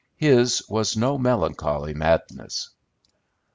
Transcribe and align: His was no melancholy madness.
His 0.15 0.67
was 0.67 0.97
no 0.97 1.19
melancholy 1.19 1.93
madness. 1.93 2.71